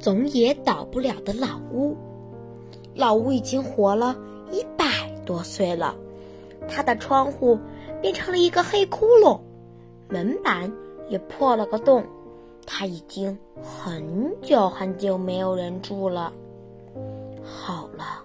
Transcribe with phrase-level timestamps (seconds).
[0.00, 1.94] 总也倒不了的老屋，
[2.94, 4.16] 老屋已经活了
[4.50, 4.86] 一百
[5.26, 5.94] 多岁了，
[6.68, 7.58] 它的窗户
[8.00, 9.40] 变成了一个黑窟窿，
[10.08, 10.72] 门板
[11.10, 12.04] 也破了个洞，
[12.66, 16.32] 它已经很久很久没有人住了。
[17.44, 18.24] 好了，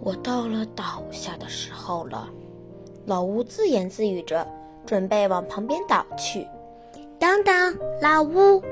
[0.00, 2.28] 我到了倒下的时候了。
[3.04, 4.46] 老屋自言自语着，
[4.86, 6.46] 准备往旁边倒去。
[7.18, 8.62] 等等，老屋！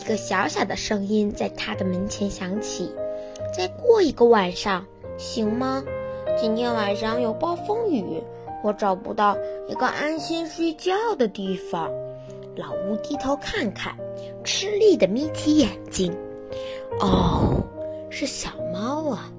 [0.00, 2.92] 一个小小的声音在他的门前响起
[3.56, 5.84] ：“再过一个晚上，行吗？
[6.38, 8.22] 今天晚上有暴风雨，
[8.62, 9.36] 我找不到
[9.68, 11.90] 一个安心睡觉的地方。”
[12.56, 13.96] 老吴低头看看，
[14.44, 16.16] 吃力地眯起眼睛。
[17.00, 17.62] 哦。
[18.14, 19.32] 是小猫啊，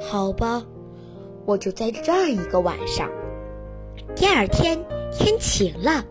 [0.00, 0.66] 好吧，
[1.46, 3.08] 我就在这一个晚上。
[4.16, 4.76] 第二天
[5.12, 6.04] 天晴了，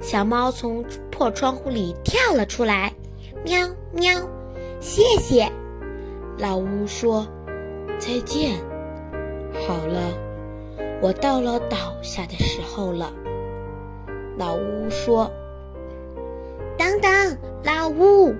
[0.00, 0.84] 小猫从
[1.18, 2.94] 破窗户里跳了出来，
[3.44, 4.12] 喵喵，
[4.78, 5.50] 谢谢。
[6.38, 7.26] 老吴说
[7.98, 8.56] ：“再见。”
[9.66, 9.98] 好了，
[11.02, 13.12] 我到了倒下的时候了。
[14.36, 15.28] 老吴说
[16.78, 18.32] ：“等等，老吴。”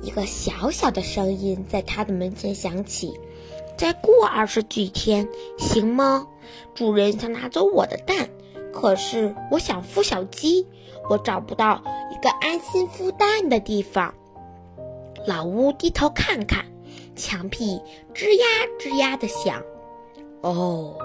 [0.00, 3.20] 一个小小的声音在他的门前响起
[3.76, 6.26] ：“再过二十几天，行吗？
[6.74, 8.30] 主人想拿走我的蛋，
[8.72, 10.66] 可是我想孵小鸡，
[11.10, 11.82] 我找不到
[12.24, 14.14] 个安心孵蛋的地方。”
[15.28, 16.64] 老乌低头看看，
[17.14, 17.80] 墙壁
[18.14, 18.44] 吱呀
[18.80, 19.62] 吱呀的响。
[20.40, 20.96] 哦，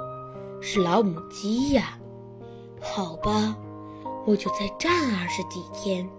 [0.62, 2.00] 是老母鸡呀。
[2.82, 3.56] 好吧，
[4.26, 6.10] 我就再站二十几天。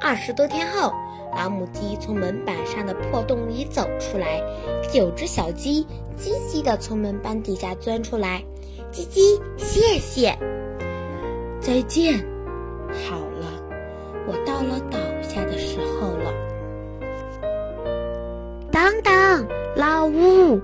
[0.00, 0.92] 二十多天后。
[1.32, 4.42] 老母鸡从门板上的破洞里走出来，
[4.92, 5.86] 九只小鸡
[6.18, 8.42] 叽叽地从门板底下钻出来，
[8.90, 10.36] 叽叽，谢谢，
[11.60, 12.29] 再见。
[14.26, 16.32] 我到了倒下的时候了。
[18.70, 20.60] 等等，老屋，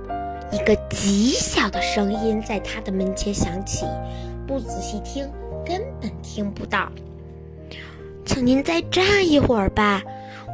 [0.53, 3.85] 一个极小的声音在他的门前响起，
[4.47, 5.29] 不仔细听
[5.65, 6.91] 根本听不到。
[8.25, 10.03] 请您再站一会儿吧。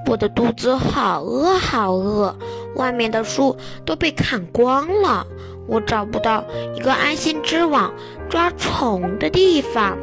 [0.06, 2.36] 我的肚子好饿，好饿！
[2.74, 5.24] 外面的树都被砍光了，
[5.69, 7.94] 我找不到一个安心织网、
[8.28, 9.96] 抓虫的地方。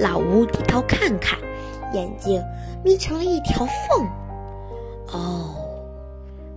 [0.00, 1.38] 老屋低头看看，
[1.94, 2.42] 眼睛
[2.84, 4.06] 眯成了一条缝。
[5.12, 5.54] 哦，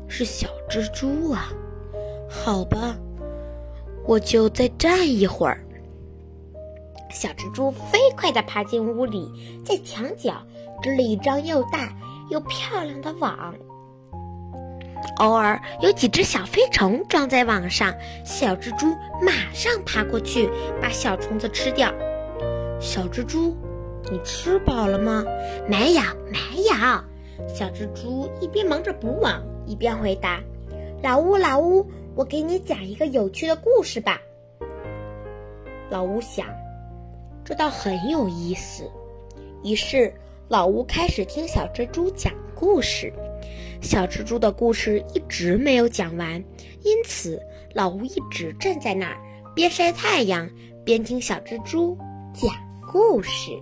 [0.07, 1.49] 是小蜘蛛啊！
[2.29, 2.95] 好吧，
[4.05, 5.63] 我就再站一会儿。
[7.09, 10.33] 小蜘蛛飞快地爬进屋里，在墙角
[10.81, 11.89] 织了一张又大。
[12.29, 13.55] 又漂亮的网，
[15.19, 18.87] 偶尔有几只小飞虫撞在网上，小蜘蛛
[19.21, 20.49] 马上爬过去
[20.81, 21.89] 把小虫子吃掉。
[22.81, 23.55] 小蜘蛛，
[24.11, 25.23] 你吃饱了吗？
[25.67, 26.01] 没有，
[26.31, 26.73] 没有。
[27.47, 30.41] 小蜘蛛一边忙着补网，一边回答
[31.03, 31.85] ：“老乌，老乌，
[32.15, 34.19] 我给你讲一个有趣的故事吧。”
[35.89, 36.47] 老乌想，
[37.43, 38.83] 这倒很有意思，
[39.63, 40.13] 于是。
[40.49, 43.11] 老屋开始听小蜘蛛讲故事，
[43.81, 46.41] 小蜘蛛的故事一直没有讲完，
[46.83, 47.37] 因此
[47.73, 49.17] 老屋一直站在那儿，
[49.53, 50.49] 边晒太阳
[50.85, 51.97] 边听小蜘蛛
[52.33, 52.49] 讲
[52.89, 53.61] 故事。